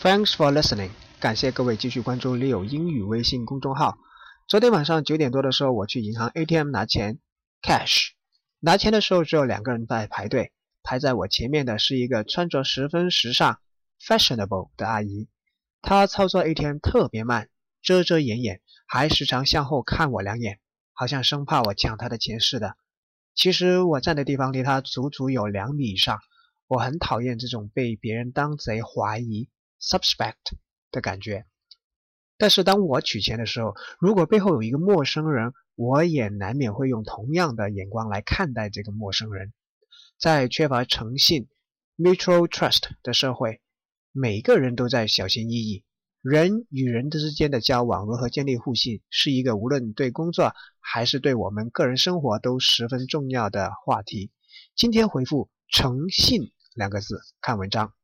[0.00, 3.98] Thanks for listening，感谢各位继续关注 Leo 英语微信公众号。
[4.46, 7.18] 昨天晚上九点多的时候，我去银行 ATM 拿钱
[7.60, 8.10] ，cash。
[8.60, 10.52] 拿钱的时候只有两个人在排队，
[10.84, 13.58] 排在我前面的是一个穿着十分时尚
[14.00, 15.26] fashionable 的阿姨，
[15.82, 17.48] 她操作 ATM 特别慢，
[17.82, 20.60] 遮遮掩掩，还时常向后看我两眼，
[20.92, 22.76] 好像生怕我抢她的钱似的。
[23.34, 26.20] 其实我站的地方离她足足有两米以上，
[26.68, 29.48] 我很讨厌这种被别人当贼怀疑
[29.80, 30.56] suspect
[30.90, 31.46] 的感觉。
[32.36, 39.52] 但是当我取钱的时候，如果背后有一个陌生人，我也难免会用同样的眼光来看待这个陌生人。
[40.18, 41.48] 在缺乏诚信
[41.96, 43.60] （mutual trust） 的社会，
[44.12, 45.84] 每个人都在小心翼翼。
[46.20, 54.30] 人与人之间的交往如何建立互信，是一个无论对工作还是对我们个人生活都十分重要的话题。
[54.74, 57.97] 今天回复“诚信”两个字，看文章。